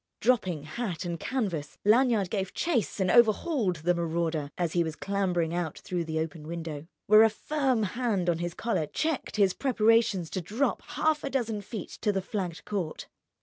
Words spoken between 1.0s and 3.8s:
and canvas, Lanyard gave chase and overhauled